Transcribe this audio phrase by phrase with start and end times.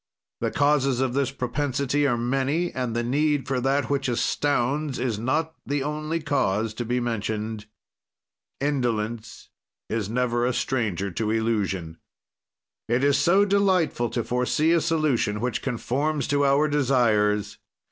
[0.39, 5.19] "The causes of this propensity are many and the need for that which astounds is
[5.19, 7.67] not the only cause to be mentioned.
[8.59, 9.49] "Indolence
[9.91, 11.99] is never a stranger to illusion.
[12.89, 17.59] "It is so delightful to foresee a solution which conforms to our desires!